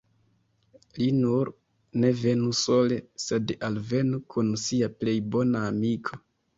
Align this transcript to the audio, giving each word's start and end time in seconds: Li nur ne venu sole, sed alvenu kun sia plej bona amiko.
Li 0.95 1.09
nur 1.17 1.51
ne 2.05 2.11
venu 2.23 2.55
sole, 2.63 2.99
sed 3.27 3.57
alvenu 3.71 4.25
kun 4.35 4.53
sia 4.67 4.95
plej 5.01 5.19
bona 5.33 5.67
amiko. 5.73 6.25